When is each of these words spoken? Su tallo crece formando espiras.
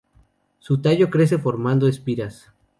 Su 0.57 0.81
tallo 0.81 1.11
crece 1.11 1.37
formando 1.37 1.87
espiras. 1.87 2.51